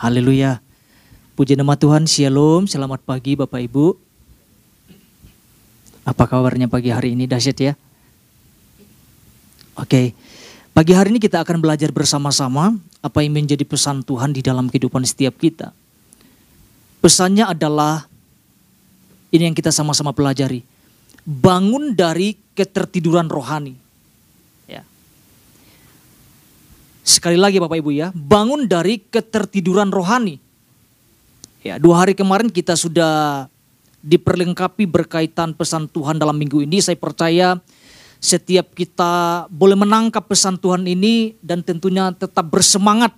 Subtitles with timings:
[0.00, 0.64] Haleluya.
[1.36, 4.00] Puji nama Tuhan, Shalom, selamat pagi Bapak Ibu.
[6.08, 7.72] Apa kabarnya pagi hari ini dahsyat ya?
[9.76, 10.16] Oke,
[10.72, 15.04] pagi hari ini kita akan belajar bersama-sama apa yang menjadi pesan Tuhan di dalam kehidupan
[15.04, 15.76] setiap kita.
[17.04, 18.08] Pesannya adalah
[19.28, 20.64] ini yang kita sama-sama pelajari.
[21.28, 23.76] Bangun dari ketertiduran rohani.
[24.64, 24.80] Ya.
[27.00, 30.36] Sekali lagi Bapak Ibu ya, bangun dari ketertiduran rohani.
[31.60, 33.46] Ya, dua hari kemarin kita sudah
[34.00, 36.80] diperlengkapi berkaitan pesan Tuhan dalam minggu ini.
[36.80, 37.60] Saya percaya
[38.20, 43.12] setiap kita boleh menangkap pesan Tuhan ini dan tentunya tetap bersemangat,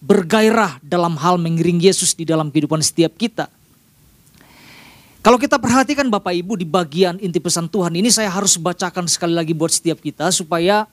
[0.00, 3.48] bergairah dalam hal mengiring Yesus di dalam kehidupan setiap kita.
[5.20, 9.36] Kalau kita perhatikan Bapak Ibu di bagian inti pesan Tuhan ini saya harus bacakan sekali
[9.36, 10.88] lagi buat setiap kita supaya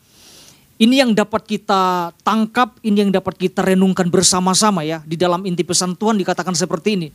[0.78, 5.02] ini yang dapat kita tangkap, ini yang dapat kita renungkan bersama-sama ya.
[5.02, 7.09] Di dalam inti pesan Tuhan dikatakan seperti ini.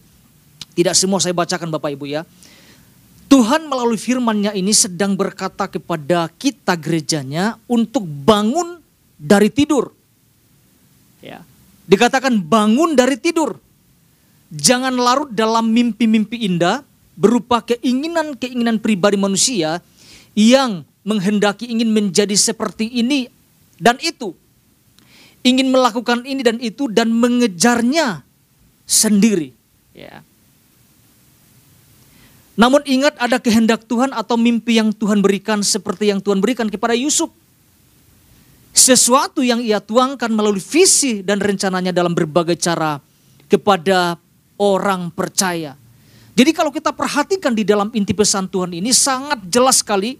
[0.75, 2.27] Tidak semua saya bacakan Bapak Ibu ya.
[3.31, 8.83] Tuhan melalui firman-Nya ini sedang berkata kepada kita gerejanya untuk bangun
[9.15, 9.95] dari tidur.
[11.23, 11.47] Ya.
[11.87, 13.63] Dikatakan bangun dari tidur.
[14.53, 16.83] Jangan larut dalam mimpi-mimpi indah
[17.15, 19.79] berupa keinginan-keinginan pribadi manusia
[20.35, 23.31] yang menghendaki ingin menjadi seperti ini
[23.83, 24.39] dan itu.
[25.43, 28.23] Ingin melakukan ini dan itu dan mengejarnya
[28.87, 29.51] sendiri.
[29.91, 30.23] Ya.
[32.55, 36.95] Namun ingat ada kehendak Tuhan atau mimpi yang Tuhan berikan seperti yang Tuhan berikan kepada
[36.95, 37.35] Yusuf.
[38.71, 43.03] Sesuatu yang ia tuangkan melalui visi dan rencananya dalam berbagai cara
[43.51, 44.17] kepada
[44.57, 45.75] orang percaya.
[46.33, 50.17] Jadi kalau kita perhatikan di dalam inti pesan Tuhan ini sangat jelas sekali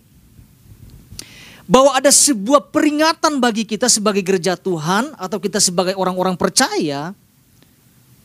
[1.73, 7.17] bahwa ada sebuah peringatan bagi kita sebagai gereja Tuhan atau kita sebagai orang-orang percaya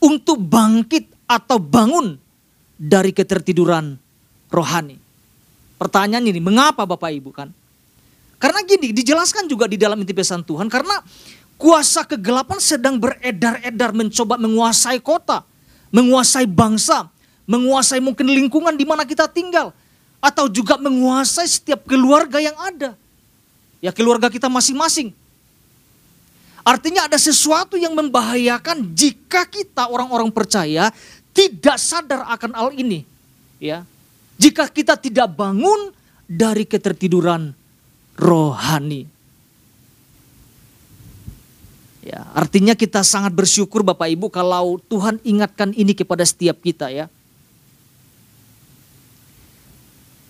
[0.04, 2.20] untuk bangkit atau bangun
[2.76, 3.96] dari ketertiduran
[4.52, 5.00] rohani.
[5.80, 7.48] Pertanyaan ini, mengapa Bapak Ibu kan?
[8.36, 11.00] Karena gini, dijelaskan juga di dalam inti pesan Tuhan, karena
[11.56, 15.40] kuasa kegelapan sedang beredar-edar mencoba menguasai kota,
[15.88, 17.08] menguasai bangsa,
[17.48, 19.72] menguasai mungkin lingkungan di mana kita tinggal,
[20.20, 23.07] atau juga menguasai setiap keluarga yang ada
[23.78, 25.14] ya keluarga kita masing-masing.
[26.66, 30.92] Artinya ada sesuatu yang membahayakan jika kita orang-orang percaya
[31.32, 33.08] tidak sadar akan hal ini.
[33.56, 33.88] Ya.
[34.36, 35.90] Jika kita tidak bangun
[36.28, 37.56] dari ketertiduran
[38.20, 39.08] rohani.
[42.04, 47.08] Ya, artinya kita sangat bersyukur Bapak Ibu kalau Tuhan ingatkan ini kepada setiap kita ya.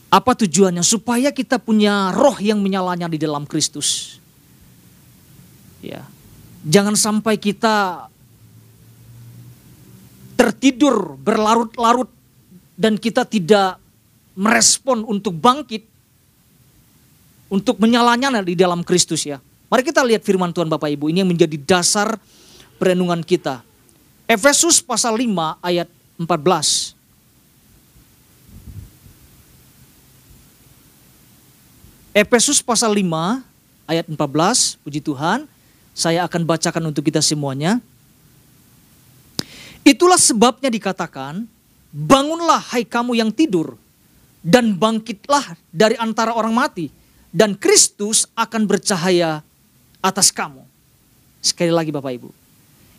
[0.09, 0.81] Apa tujuannya?
[0.81, 4.17] Supaya kita punya roh yang menyalanya di dalam Kristus.
[5.85, 6.05] Ya.
[6.65, 8.09] Jangan sampai kita
[10.35, 12.09] tertidur berlarut-larut
[12.79, 13.77] dan kita tidak
[14.39, 15.83] merespon untuk bangkit
[17.51, 19.43] untuk menyalanya di dalam Kristus ya.
[19.69, 22.17] Mari kita lihat firman Tuhan Bapak Ibu ini yang menjadi dasar
[22.81, 23.61] perenungan kita.
[24.25, 25.89] Efesus pasal 5 ayat
[26.21, 26.97] 14.
[32.17, 33.45] Efesus pasal 5
[33.85, 35.45] ayat 14, puji Tuhan.
[35.93, 37.83] Saya akan bacakan untuk kita semuanya.
[39.83, 41.45] Itulah sebabnya dikatakan,
[41.91, 43.75] bangunlah hai kamu yang tidur,
[44.45, 46.89] dan bangkitlah dari antara orang mati,
[47.35, 49.43] dan Kristus akan bercahaya
[49.99, 50.63] atas kamu.
[51.43, 52.31] Sekali lagi Bapak Ibu.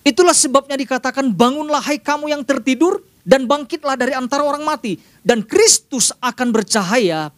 [0.04, 4.98] Itulah sebabnya dikatakan bangunlah hai kamu yang tertidur dan bangkitlah dari antara orang mati.
[5.22, 7.30] Dan Kristus akan bercahaya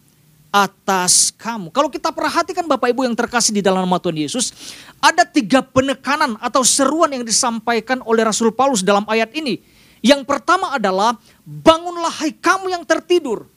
[0.52, 1.72] atas kamu.
[1.72, 4.52] Kalau kita perhatikan Bapak Ibu yang terkasih di dalam nama Tuhan Yesus,
[5.00, 9.64] ada tiga penekanan atau seruan yang disampaikan oleh Rasul Paulus dalam ayat ini.
[10.04, 11.16] Yang pertama adalah
[11.48, 13.48] bangunlah hai kamu yang tertidur.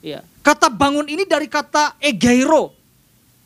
[0.00, 0.24] Ya.
[0.40, 2.72] Kata bangun ini dari kata egeiro.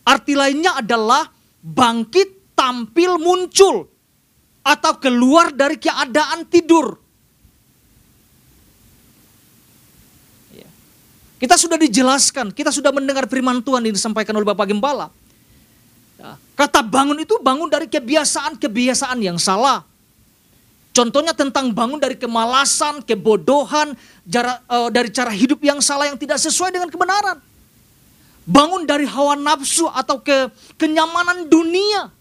[0.06, 1.26] Arti lainnya adalah
[1.58, 3.90] bangkit, tampil, muncul.
[4.60, 6.99] Atau keluar dari keadaan tidur.
[11.40, 15.08] Kita sudah dijelaskan, kita sudah mendengar firman Tuhan yang disampaikan oleh Bapak Gembala.
[16.20, 19.88] Ya, kata bangun itu bangun dari kebiasaan-kebiasaan yang salah.
[20.92, 23.96] Contohnya tentang bangun dari kemalasan, kebodohan,
[24.28, 27.40] jara, uh, dari cara hidup yang salah yang tidak sesuai dengan kebenaran.
[28.44, 32.12] Bangun dari hawa nafsu atau ke kenyamanan dunia.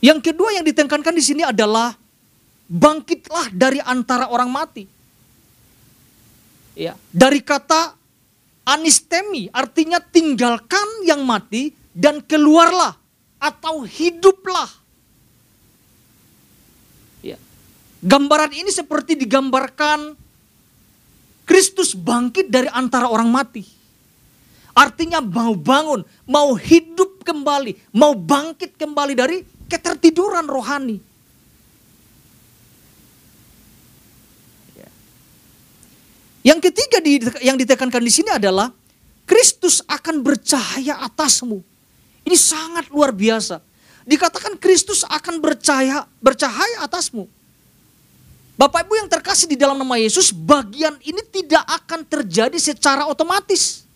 [0.00, 1.92] Yang kedua yang ditekankan di sini adalah
[2.66, 4.84] bangkitlah dari antara orang mati.
[6.72, 8.00] Ya, dari kata
[8.64, 12.96] Anistemi artinya tinggalkan yang mati dan keluarlah
[13.40, 14.68] atau hiduplah.
[17.20, 17.36] Ya.
[18.00, 20.14] Gambaran ini seperti digambarkan
[21.48, 23.66] Kristus bangkit dari antara orang mati.
[24.70, 30.98] Artinya mau bangun, mau hidup kembali, mau bangkit kembali dari ketertiduran rohani.
[34.74, 34.88] Ya.
[36.50, 36.98] Yang ketiga
[37.38, 38.74] yang ditekankan di sini adalah
[39.22, 41.62] Kristus akan bercahaya atasmu.
[42.26, 43.62] Ini sangat luar biasa.
[44.02, 47.30] Dikatakan Kristus akan bercahaya bercahaya atasmu.
[48.58, 53.88] Bapak Ibu yang terkasih di dalam nama Yesus, bagian ini tidak akan terjadi secara otomatis.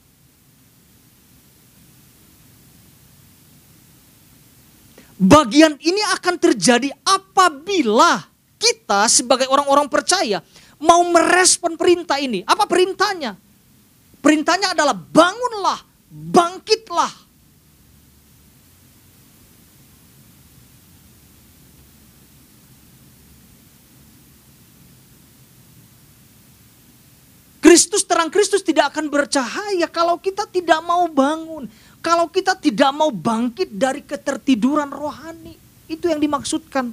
[5.14, 8.26] Bagian ini akan terjadi apabila
[8.58, 10.42] kita sebagai orang-orang percaya
[10.82, 12.42] mau merespon perintah ini.
[12.42, 13.38] Apa perintahnya?
[14.18, 15.78] Perintahnya adalah bangunlah,
[16.10, 17.24] bangkitlah.
[27.64, 31.64] Kristus terang Kristus tidak akan bercahaya kalau kita tidak mau bangun.
[32.04, 35.56] Kalau kita tidak mau bangkit dari ketertiduran rohani,
[35.88, 36.92] itu yang dimaksudkan.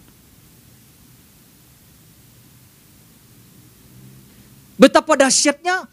[4.80, 5.84] Betapa dahsyatnya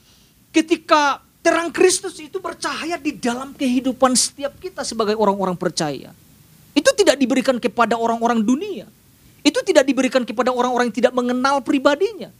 [0.54, 6.14] ketika terang Kristus itu bercahaya di dalam kehidupan setiap kita sebagai orang-orang percaya.
[6.70, 8.86] Itu tidak diberikan kepada orang-orang dunia.
[9.42, 12.30] Itu tidak diberikan kepada orang-orang yang tidak mengenal pribadinya.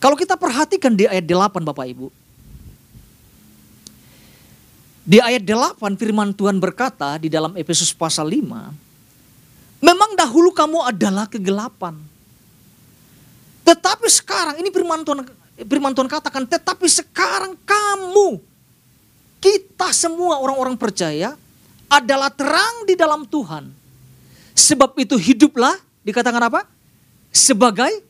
[0.00, 2.08] Kalau kita perhatikan di ayat 8 Bapak Ibu.
[5.04, 9.84] Di ayat 8 firman Tuhan berkata di dalam Efesus pasal 5.
[9.84, 12.00] Memang dahulu kamu adalah kegelapan.
[13.60, 15.28] Tetapi sekarang ini firman Tuhan,
[15.68, 18.40] firman Tuhan katakan tetapi sekarang kamu
[19.40, 21.36] kita semua orang-orang percaya
[21.92, 23.68] adalah terang di dalam Tuhan.
[24.56, 26.64] Sebab itu hiduplah dikatakan apa?
[27.32, 28.09] Sebagai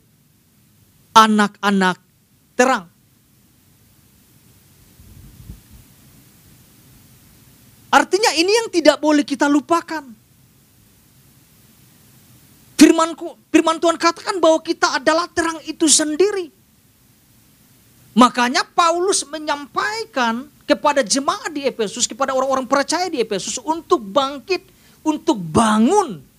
[1.15, 1.99] anak-anak
[2.55, 2.87] terang.
[7.91, 10.07] Artinya ini yang tidak boleh kita lupakan.
[12.79, 13.13] Firman,
[13.51, 16.49] firman Tuhan katakan bahwa kita adalah terang itu sendiri.
[18.15, 24.63] Makanya Paulus menyampaikan kepada jemaat di Efesus, kepada orang-orang percaya di Efesus untuk bangkit,
[25.03, 26.30] untuk bangun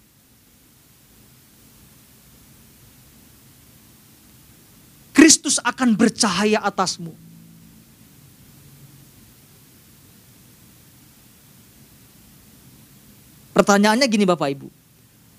[5.31, 7.15] Kristus akan bercahaya atasmu.
[13.55, 14.67] Pertanyaannya gini Bapak Ibu.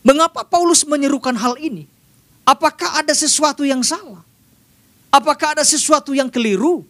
[0.00, 1.84] Mengapa Paulus menyerukan hal ini?
[2.48, 4.24] Apakah ada sesuatu yang salah?
[5.12, 6.88] Apakah ada sesuatu yang keliru?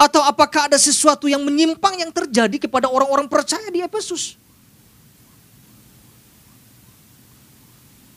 [0.00, 4.40] Atau apakah ada sesuatu yang menyimpang yang terjadi kepada orang-orang percaya di Efesus?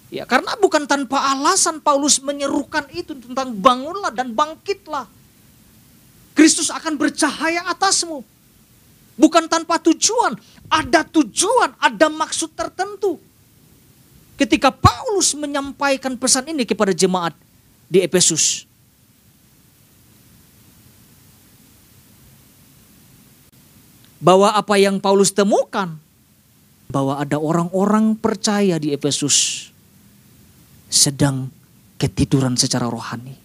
[0.09, 5.05] Ya, karena bukan tanpa alasan Paulus menyerukan itu tentang bangunlah dan bangkitlah.
[6.33, 8.25] Kristus akan bercahaya atasmu.
[9.19, 10.33] Bukan tanpa tujuan,
[10.65, 13.21] ada tujuan, ada maksud tertentu.
[14.33, 17.37] Ketika Paulus menyampaikan pesan ini kepada jemaat
[17.85, 18.65] di Efesus.
[24.17, 25.99] Bahwa apa yang Paulus temukan
[26.89, 29.69] bahwa ada orang-orang percaya di Efesus
[30.89, 31.47] sedang
[32.01, 33.37] ketiduran secara rohani.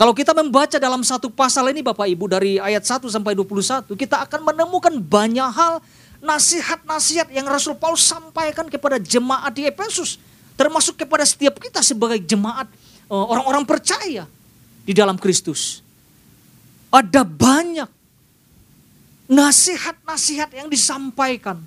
[0.00, 4.24] Kalau kita membaca dalam satu pasal ini Bapak Ibu dari ayat 1 sampai 21, kita
[4.24, 5.84] akan menemukan banyak hal
[6.24, 10.16] nasihat-nasihat yang Rasul Paulus sampaikan kepada jemaat di Efesus,
[10.56, 12.64] termasuk kepada setiap kita sebagai jemaat
[13.12, 14.24] eh, orang-orang percaya
[14.88, 15.84] di dalam Kristus.
[16.88, 17.88] Ada banyak
[19.28, 21.60] nasihat-nasihat yang disampaikan.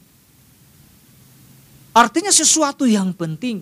[1.94, 3.62] Artinya sesuatu yang penting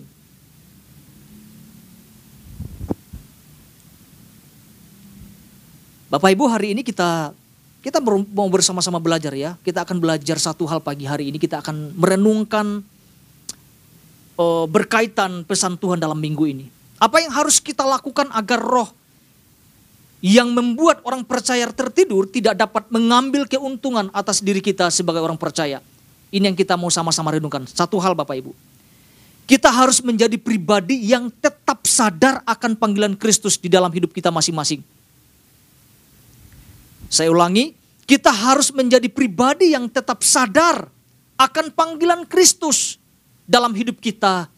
[6.12, 7.32] Bapak Ibu hari ini kita
[7.80, 9.56] kita mau bersama-sama belajar ya.
[9.64, 11.40] Kita akan belajar satu hal pagi hari ini.
[11.40, 12.84] Kita akan merenungkan
[14.36, 16.68] uh, berkaitan pesan Tuhan dalam minggu ini.
[17.00, 18.92] Apa yang harus kita lakukan agar roh
[20.20, 25.80] yang membuat orang percaya tertidur tidak dapat mengambil keuntungan atas diri kita sebagai orang percaya.
[26.28, 27.64] Ini yang kita mau sama-sama renungkan.
[27.64, 28.52] Satu hal Bapak Ibu.
[29.48, 34.84] Kita harus menjadi pribadi yang tetap sadar akan panggilan Kristus di dalam hidup kita masing-masing
[37.12, 37.76] saya ulangi,
[38.08, 40.88] kita harus menjadi pribadi yang tetap sadar
[41.36, 42.96] akan panggilan Kristus
[43.44, 44.48] dalam hidup kita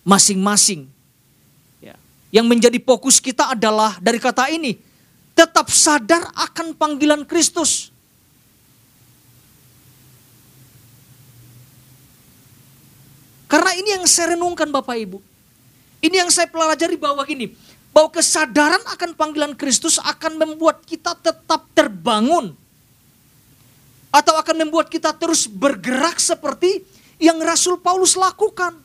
[0.00, 0.88] masing-masing.
[1.84, 2.00] Ya.
[2.32, 4.80] Yang menjadi fokus kita adalah dari kata ini,
[5.36, 7.92] tetap sadar akan panggilan Kristus.
[13.52, 15.20] Karena ini yang saya renungkan Bapak Ibu.
[16.00, 17.52] Ini yang saya pelajari bahwa gini,
[17.92, 22.56] bahwa kesadaran akan panggilan Kristus akan membuat kita tetap terbangun.
[24.12, 26.84] Atau akan membuat kita terus bergerak seperti
[27.16, 28.76] yang Rasul Paulus lakukan.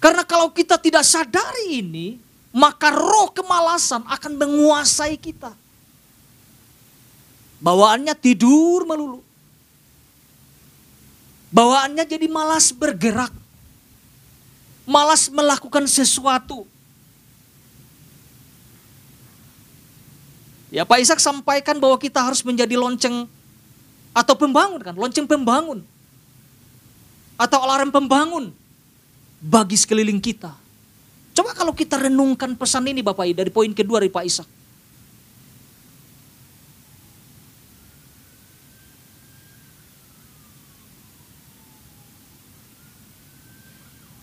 [0.00, 2.16] Karena kalau kita tidak sadari ini,
[2.50, 5.52] maka roh kemalasan akan menguasai kita.
[7.60, 9.29] Bawaannya tidur melulu.
[11.50, 13.34] Bawaannya jadi malas bergerak.
[14.86, 16.66] Malas melakukan sesuatu.
[20.70, 23.26] Ya Pak Ishak sampaikan bahwa kita harus menjadi lonceng
[24.14, 25.82] atau pembangun kan, lonceng pembangun.
[27.34, 28.54] Atau alarm pembangun
[29.42, 30.54] bagi sekeliling kita.
[31.34, 34.48] Coba kalau kita renungkan pesan ini Bapak Ibu dari poin kedua dari Pak Ishak.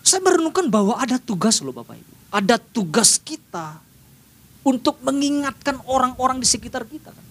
[0.07, 2.13] Saya merenungkan bahwa ada tugas loh Bapak Ibu.
[2.31, 3.75] Ada tugas kita
[4.63, 7.11] untuk mengingatkan orang-orang di sekitar kita.
[7.11, 7.25] Kan.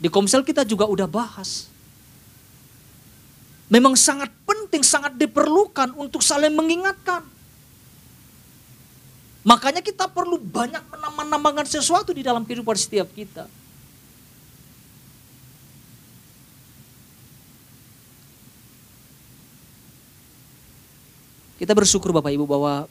[0.00, 1.68] Di Komsel kita juga udah bahas
[3.68, 7.20] memang sangat penting, sangat diperlukan untuk saling mengingatkan.
[9.44, 13.48] Makanya kita perlu banyak menambah-nambahkan sesuatu di dalam kehidupan setiap kita.
[21.58, 22.86] Kita bersyukur Bapak Ibu bahwa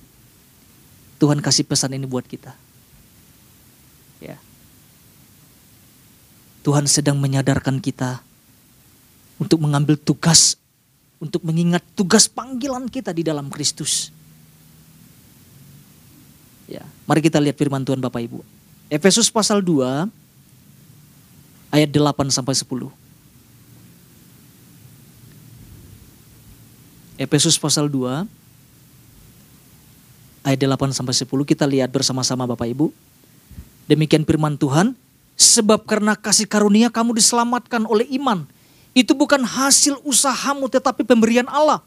[1.17, 2.51] Tuhan kasih pesan ini buat kita.
[4.19, 4.37] Ya.
[6.67, 8.19] Tuhan sedang menyadarkan kita
[9.39, 10.59] untuk mengambil tugas
[11.17, 14.13] untuk mengingat tugas panggilan kita di dalam Kristus.
[16.67, 18.43] Ya, mari kita lihat firman Tuhan Bapak Ibu.
[18.91, 20.11] Efesus pasal 2
[21.73, 22.91] ayat 8 sampai 10.
[27.17, 28.29] Efesus pasal 2
[30.47, 32.87] ayat 8 sampai 10 kita lihat bersama-sama Bapak Ibu.
[33.91, 34.95] Demikian firman Tuhan,
[35.35, 38.47] sebab karena kasih karunia kamu diselamatkan oleh iman.
[38.95, 41.83] Itu bukan hasil usahamu tetapi pemberian Allah.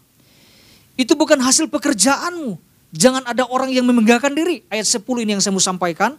[0.95, 2.61] Itu bukan hasil pekerjaanmu.
[2.93, 4.61] Jangan ada orang yang memegahkan diri.
[4.69, 6.15] Ayat 10 ini yang saya mau sampaikan.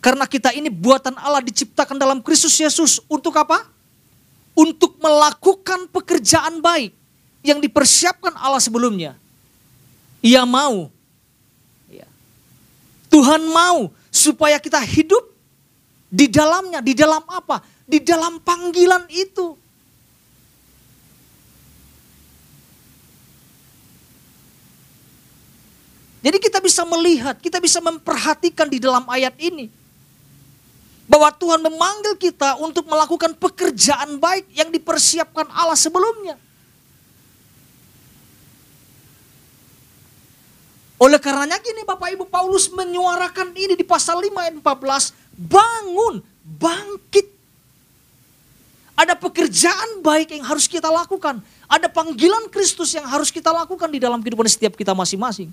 [0.00, 3.04] Karena kita ini buatan Allah diciptakan dalam Kristus Yesus.
[3.10, 3.68] Untuk apa?
[4.56, 6.94] Untuk melakukan pekerjaan baik.
[7.44, 9.16] Yang dipersiapkan Allah sebelumnya.
[10.24, 10.88] Ia mau.
[13.10, 15.26] Tuhan mau supaya kita hidup
[16.06, 16.78] di dalamnya.
[16.78, 17.58] Di dalam apa?
[17.84, 19.58] Di dalam panggilan itu.
[26.20, 29.72] Jadi kita bisa melihat, kita bisa memperhatikan di dalam ayat ini.
[31.10, 36.38] Bahwa Tuhan memanggil kita untuk melakukan pekerjaan baik yang dipersiapkan Allah sebelumnya.
[41.00, 45.16] Oleh karenanya gini Bapak Ibu Paulus menyuarakan ini di pasal 5 ayat 14.
[45.32, 47.24] Bangun, bangkit.
[49.00, 51.40] Ada pekerjaan baik yang harus kita lakukan.
[51.64, 55.48] Ada panggilan Kristus yang harus kita lakukan di dalam kehidupan setiap kita masing-masing.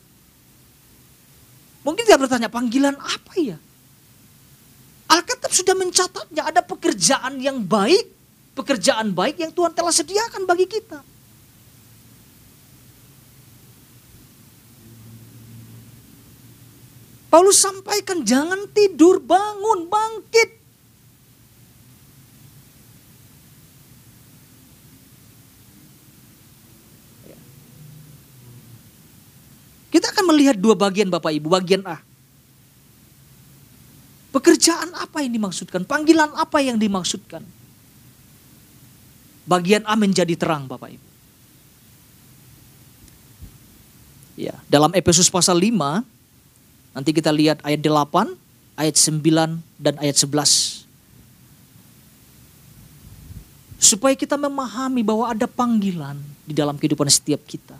[1.88, 3.56] Mungkin dia bertanya, panggilan apa ya?
[5.08, 8.12] Alkitab sudah mencatatnya ada pekerjaan yang baik,
[8.52, 11.00] pekerjaan baik yang Tuhan telah sediakan bagi kita.
[17.38, 20.58] Paulus sampaikan jangan tidur, bangun, bangkit.
[29.94, 31.46] Kita akan melihat dua bagian Bapak Ibu.
[31.46, 32.02] Bagian A.
[34.34, 35.86] Pekerjaan apa yang dimaksudkan?
[35.86, 37.46] Panggilan apa yang dimaksudkan?
[39.46, 41.08] Bagian A menjadi terang Bapak Ibu.
[44.42, 46.17] Ya, dalam Efesus pasal 5
[46.98, 48.34] nanti kita lihat ayat 8,
[48.74, 50.90] ayat 9 dan ayat 11.
[53.78, 57.78] Supaya kita memahami bahwa ada panggilan di dalam kehidupan setiap kita.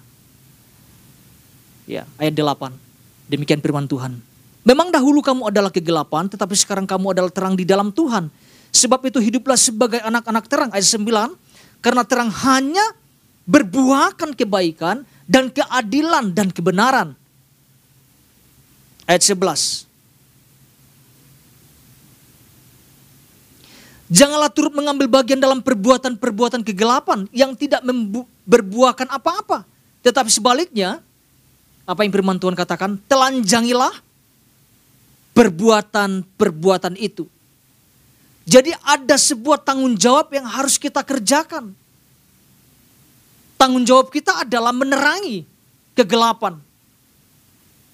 [1.90, 2.78] Ya, ayat 8.
[3.26, 4.22] Demikian firman Tuhan.
[4.62, 8.30] Memang dahulu kamu adalah kegelapan, tetapi sekarang kamu adalah terang di dalam Tuhan.
[8.70, 10.70] Sebab itu hiduplah sebagai anak-anak terang.
[10.70, 11.34] Ayat 9.
[11.82, 12.86] Karena terang hanya
[13.50, 17.17] berbuahkan kebaikan dan keadilan dan kebenaran.
[19.08, 19.88] Ayat 11.
[24.08, 27.84] Janganlah turut mengambil bagian dalam perbuatan-perbuatan kegelapan yang tidak
[28.44, 29.64] berbuahkan apa-apa.
[30.04, 31.00] Tetapi sebaliknya,
[31.88, 33.00] apa yang firman Tuhan katakan?
[33.08, 33.96] Telanjangilah
[35.32, 37.28] perbuatan-perbuatan itu.
[38.48, 41.76] Jadi ada sebuah tanggung jawab yang harus kita kerjakan.
[43.60, 45.44] Tanggung jawab kita adalah menerangi
[45.96, 46.67] kegelapan.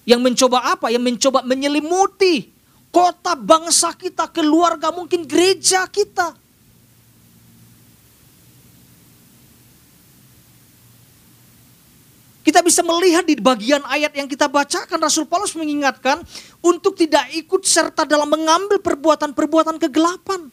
[0.04, 0.92] Yang mencoba apa?
[0.92, 2.52] Yang mencoba menyelimuti
[2.94, 6.36] kota bangsa kita, keluarga mungkin gereja kita.
[12.44, 16.20] Kita bisa melihat di bagian ayat yang kita bacakan, Rasul Paulus mengingatkan
[16.60, 20.52] untuk tidak ikut serta dalam mengambil perbuatan-perbuatan kegelapan.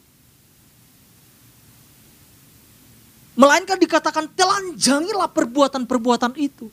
[3.36, 6.72] Melainkan dikatakan telanjangilah perbuatan-perbuatan itu.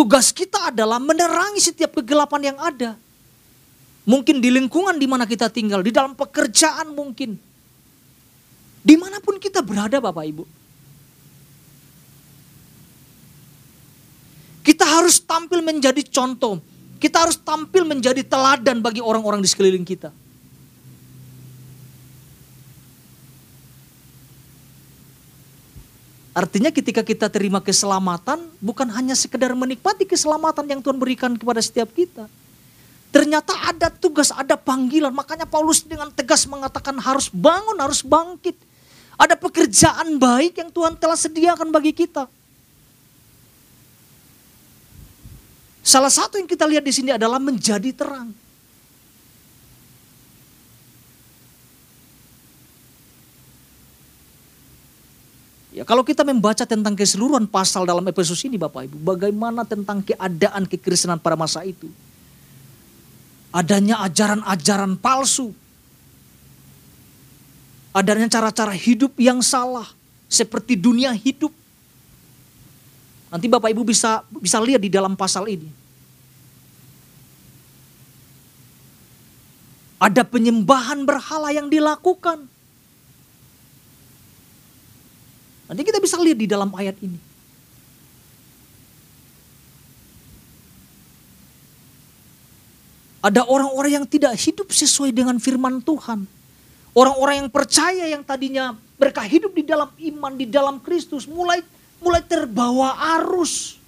[0.00, 2.96] Tugas kita adalah menerangi setiap kegelapan yang ada.
[4.08, 7.36] Mungkin di lingkungan di mana kita tinggal, di dalam pekerjaan mungkin
[8.80, 10.44] Di mana pun kita berada Bapak Ibu.
[14.64, 16.64] Kita harus tampil menjadi contoh.
[16.96, 20.16] Kita harus tampil menjadi teladan bagi orang-orang di sekeliling kita.
[26.40, 31.92] Artinya ketika kita terima keselamatan bukan hanya sekedar menikmati keselamatan yang Tuhan berikan kepada setiap
[31.92, 32.32] kita.
[33.12, 35.12] Ternyata ada tugas, ada panggilan.
[35.12, 38.56] Makanya Paulus dengan tegas mengatakan harus bangun, harus bangkit.
[39.20, 42.24] Ada pekerjaan baik yang Tuhan telah sediakan bagi kita.
[45.84, 48.32] Salah satu yang kita lihat di sini adalah menjadi terang.
[55.80, 60.68] Ya, kalau kita membaca tentang keseluruhan pasal dalam Efesus ini Bapak Ibu, bagaimana tentang keadaan
[60.68, 61.88] kekristenan pada masa itu?
[63.48, 65.56] Adanya ajaran-ajaran palsu,
[67.96, 69.88] adanya cara-cara hidup yang salah
[70.28, 71.48] seperti dunia hidup.
[73.32, 75.72] Nanti Bapak Ibu bisa bisa lihat di dalam pasal ini.
[79.96, 82.59] Ada penyembahan berhala yang dilakukan.
[85.70, 87.18] Nanti kita bisa lihat di dalam ayat ini.
[93.22, 96.26] Ada orang-orang yang tidak hidup sesuai dengan firman Tuhan
[96.90, 101.62] Orang-orang yang percaya yang tadinya mereka hidup di dalam iman, di dalam Kristus, mulai
[102.02, 103.78] mulai terbawa arus.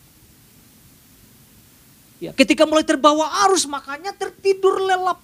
[2.23, 5.18] Ya, ketika mulai terbawa arus, makanya tertidur lelap.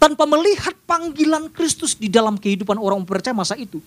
[0.00, 3.84] Tanpa melihat panggilan Kristus di dalam kehidupan orang percaya masa itu.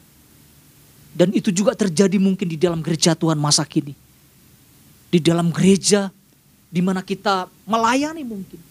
[1.10, 3.98] Dan itu juga terjadi mungkin di dalam gereja Tuhan masa kini.
[5.10, 6.14] Di dalam gereja
[6.70, 8.62] di mana kita melayani mungkin.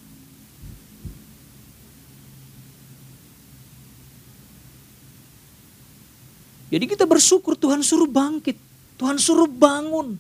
[6.71, 8.55] Jadi kita bersyukur Tuhan suruh bangkit,
[9.03, 10.15] Tuhan suruh bangun.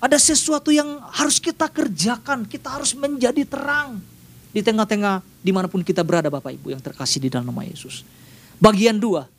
[0.00, 4.00] Ada sesuatu yang harus kita kerjakan, kita harus menjadi terang
[4.50, 8.02] di tengah-tengah di mana pun kita berada Bapak Ibu yang terkasih di dalam nama Yesus.
[8.58, 9.30] Bagian dua,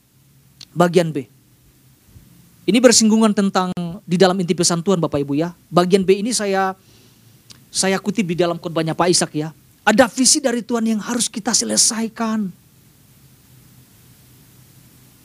[0.72, 1.28] bagian B.
[2.66, 3.70] Ini bersinggungan tentang
[4.08, 5.52] di dalam inti pesan Tuhan Bapak Ibu ya.
[5.68, 6.74] Bagian B ini saya
[7.72, 9.50] saya kutip di dalam khotbahnya Pak Ishak ya.
[9.82, 12.52] Ada visi dari Tuhan yang harus kita selesaikan.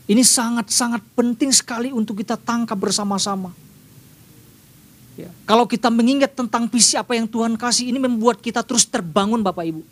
[0.06, 3.50] Ini sangat-sangat penting sekali untuk kita tangkap bersama-sama.
[5.16, 5.32] Ya.
[5.48, 9.64] Kalau kita mengingat tentang visi apa yang Tuhan kasih, ini membuat kita terus terbangun Bapak
[9.64, 9.82] Ibu.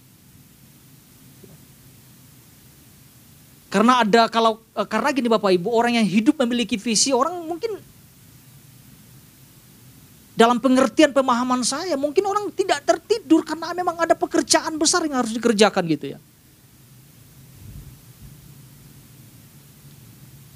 [3.72, 7.74] Karena ada kalau eh, karena gini Bapak Ibu, orang yang hidup memiliki visi, orang mungkin
[10.36, 15.32] dalam pengertian pemahaman saya, mungkin orang tidak tertidur karena memang ada pekerjaan besar yang harus
[15.32, 16.18] dikerjakan gitu ya.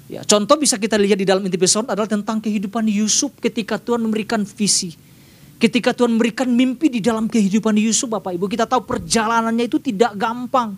[0.09, 4.01] Ya, contoh bisa kita lihat di dalam inti pesan adalah tentang kehidupan Yusuf ketika Tuhan
[4.01, 4.97] memberikan visi.
[5.61, 10.17] Ketika Tuhan memberikan mimpi di dalam kehidupan Yusuf Bapak Ibu, kita tahu perjalanannya itu tidak
[10.17, 10.73] gampang.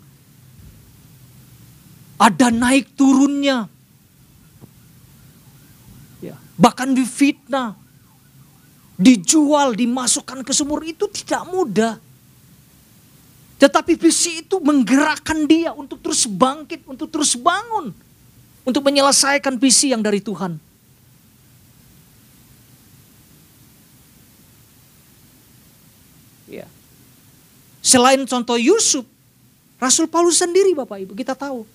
[2.20, 3.72] Ada naik turunnya.
[6.20, 7.80] Ya, bahkan difitnah.
[9.00, 11.96] Dijual, dimasukkan ke sumur itu tidak mudah.
[13.56, 18.11] Tetapi visi itu menggerakkan dia untuk terus bangkit, untuk terus bangun.
[18.62, 20.54] Untuk menyelesaikan visi yang dari Tuhan.
[26.46, 26.70] Ya.
[27.82, 29.02] Selain contoh Yusuf,
[29.82, 31.66] Rasul Paulus sendiri Bapak Ibu kita tahu.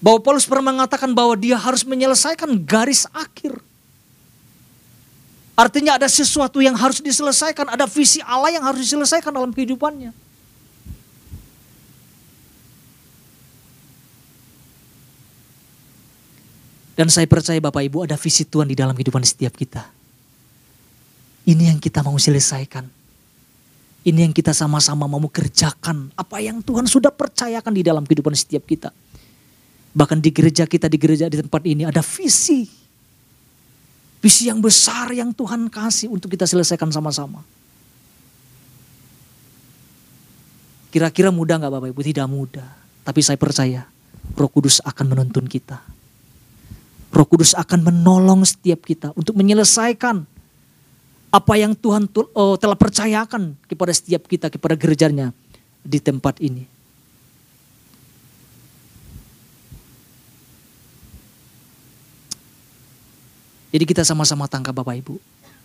[0.00, 3.60] Bahwa Paulus pernah mengatakan bahwa dia harus menyelesaikan garis akhir.
[5.54, 10.23] Artinya ada sesuatu yang harus diselesaikan, ada visi Allah yang harus diselesaikan dalam kehidupannya.
[16.94, 19.82] Dan saya percaya Bapak Ibu ada visi Tuhan di dalam kehidupan setiap kita.
[21.44, 22.86] Ini yang kita mau selesaikan.
[24.04, 26.14] Ini yang kita sama-sama mau kerjakan.
[26.14, 28.94] Apa yang Tuhan sudah percayakan di dalam kehidupan setiap kita.
[29.94, 32.66] Bahkan di gereja kita, di gereja di tempat ini ada visi.
[34.22, 37.42] Visi yang besar yang Tuhan kasih untuk kita selesaikan sama-sama.
[40.94, 42.00] Kira-kira mudah nggak Bapak Ibu?
[42.06, 42.68] Tidak mudah.
[43.02, 43.82] Tapi saya percaya
[44.38, 45.93] Roh Kudus akan menuntun kita.
[47.14, 50.26] Roh Kudus akan menolong setiap kita untuk menyelesaikan
[51.30, 55.30] apa yang Tuhan oh, telah percayakan kepada setiap kita, kepada gerejanya
[55.86, 56.66] di tempat ini.
[63.74, 65.18] Jadi kita sama-sama tangkap Bapak Ibu.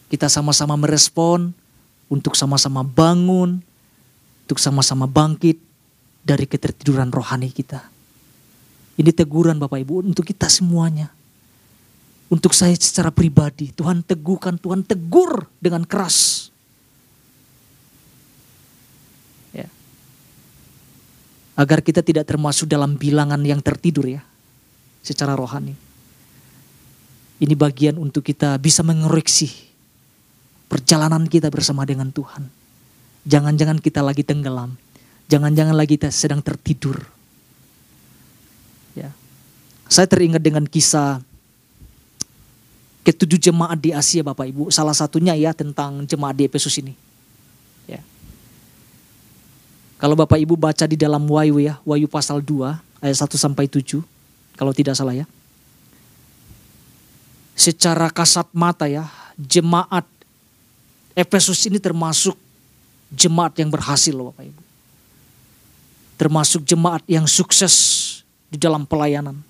[0.10, 1.54] Kita sama-sama merespon
[2.10, 3.62] untuk sama-sama bangun,
[4.46, 5.62] untuk sama-sama bangkit
[6.26, 7.86] dari ketertiduran rohani kita.
[8.98, 11.19] Ini teguran Bapak Ibu untuk kita semuanya.
[12.30, 16.50] Untuk saya secara pribadi, Tuhan teguhkan, Tuhan tegur dengan keras.
[19.50, 19.66] Ya.
[21.58, 24.22] Agar kita tidak termasuk dalam bilangan yang tertidur ya,
[25.02, 25.74] secara rohani.
[27.42, 29.50] Ini bagian untuk kita bisa mengoreksi
[30.70, 32.46] perjalanan kita bersama dengan Tuhan.
[33.26, 34.78] Jangan-jangan kita lagi tenggelam.
[35.34, 37.02] Jangan-jangan lagi kita sedang tertidur.
[38.94, 39.10] Ya.
[39.90, 41.26] Saya teringat dengan kisah
[43.04, 44.64] ketujuh jemaat di Asia Bapak Ibu.
[44.70, 46.94] Salah satunya ya tentang jemaat di Efesus ini.
[47.88, 48.04] Ya.
[50.00, 54.04] Kalau Bapak Ibu baca di dalam Wahyu ya, Wahyu pasal 2 ayat 1 sampai 7
[54.60, 55.26] kalau tidak salah ya.
[57.60, 60.08] Secara kasat mata ya, jemaat
[61.16, 62.40] Efesus ini termasuk
[63.12, 64.62] jemaat yang berhasil loh Bapak Ibu.
[66.20, 67.76] Termasuk jemaat yang sukses
[68.48, 69.49] di dalam pelayanan.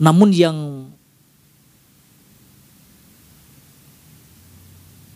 [0.00, 0.56] Namun yang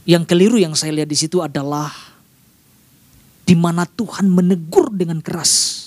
[0.05, 1.89] yang keliru yang saya lihat di situ adalah
[3.49, 5.83] di mana Tuhan menegur dengan keras.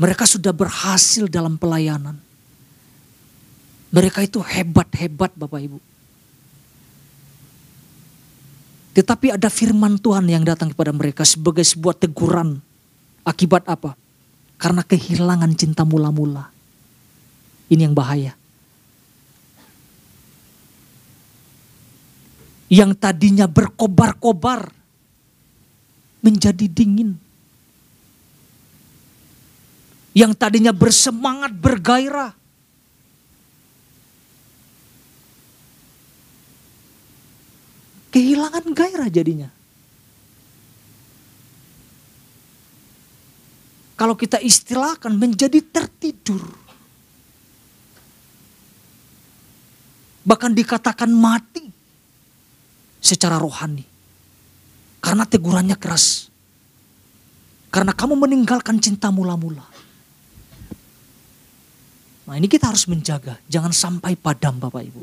[0.00, 2.18] Mereka sudah berhasil dalam pelayanan.
[3.90, 5.78] Mereka itu hebat-hebat Bapak Ibu.
[8.90, 12.58] Tetapi ada firman Tuhan yang datang kepada mereka sebagai sebuah teguran.
[13.22, 13.94] Akibat apa?
[14.60, 16.52] Karena kehilangan cinta mula-mula.
[17.72, 18.36] Ini yang bahaya.
[22.68, 24.68] Yang tadinya berkobar-kobar
[26.20, 27.16] menjadi dingin.
[30.12, 32.36] Yang tadinya bersemangat, bergairah.
[38.10, 39.48] Kehilangan gairah jadinya.
[44.00, 46.40] Kalau kita istilahkan menjadi tertidur.
[50.24, 51.68] Bahkan dikatakan mati
[52.96, 53.84] secara rohani.
[55.04, 56.32] Karena tegurannya keras.
[57.68, 59.68] Karena kamu meninggalkan cinta mula-mula.
[62.24, 63.36] Nah ini kita harus menjaga.
[63.52, 65.02] Jangan sampai padam Bapak Ibu.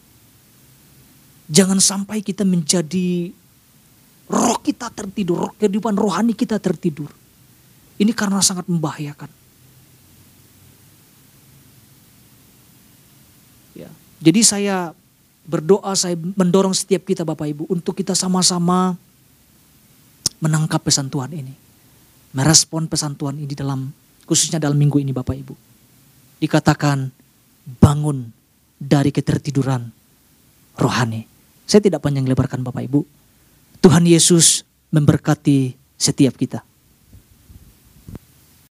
[1.53, 3.29] Jangan sampai kita menjadi
[4.25, 5.37] roh kita tertidur.
[5.45, 7.26] Roh kehidupan rohani kita tertidur
[7.97, 9.29] ini karena sangat membahayakan.
[13.73, 13.89] Ya.
[14.21, 14.93] Jadi saya
[15.47, 18.93] berdoa, saya mendorong setiap kita Bapak Ibu untuk kita sama-sama
[20.43, 21.55] menangkap pesan Tuhan ini.
[22.35, 23.89] Merespon pesan Tuhan ini dalam
[24.27, 25.55] khususnya dalam minggu ini Bapak Ibu.
[26.37, 27.09] Dikatakan
[27.79, 28.29] bangun
[28.77, 29.89] dari ketertiduran
[30.77, 31.25] rohani.
[31.65, 33.01] Saya tidak panjang lebarkan Bapak Ibu.
[33.81, 36.66] Tuhan Yesus memberkati setiap kita.